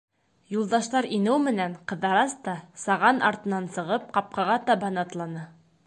[0.53, 5.47] Юлдаштар инеү менән, Ҡыҙырас та, саған артынан сығып, ҡапҡаға табан атланы.